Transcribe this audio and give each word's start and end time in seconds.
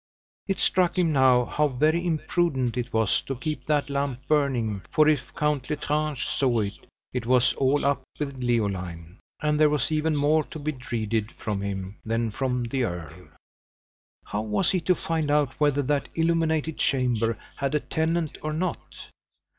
It 0.47 0.57
struck 0.57 0.97
him 0.97 1.11
now 1.13 1.45
how 1.45 1.67
very 1.67 2.07
imprudent 2.07 2.75
it 2.75 2.91
was 2.91 3.21
to 3.21 3.35
keep 3.35 3.67
that 3.67 3.87
lamp 3.87 4.25
burning; 4.27 4.81
for 4.89 5.07
if 5.07 5.31
Count 5.35 5.69
L'Estrange 5.69 6.25
saw 6.25 6.61
it, 6.61 6.79
it 7.13 7.27
was 7.27 7.53
all 7.53 7.85
up 7.85 8.01
with 8.17 8.41
Leoline 8.43 9.17
and 9.43 9.59
there 9.59 9.69
was 9.69 9.91
even 9.91 10.15
more 10.15 10.43
to 10.45 10.57
be 10.57 10.71
dreaded 10.71 11.31
from 11.33 11.61
him 11.61 11.97
than 12.03 12.31
from 12.31 12.63
the 12.63 12.83
earl. 12.83 13.13
How 14.25 14.41
was 14.41 14.71
he 14.71 14.81
to 14.81 14.95
find 14.95 15.29
out 15.29 15.59
whether 15.59 15.83
that 15.83 16.07
illuminated 16.15 16.79
chamber 16.79 17.37
had 17.57 17.75
a 17.75 17.79
tenant 17.79 18.39
or 18.41 18.53
not? 18.53 19.07